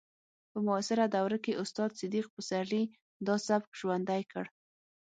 [0.51, 2.83] په معاصره دوره کې استاد صدیق پسرلي
[3.27, 4.45] دا سبک ژوندی کړ